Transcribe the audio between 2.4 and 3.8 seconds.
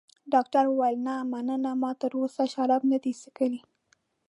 شراب نه دي څښلي.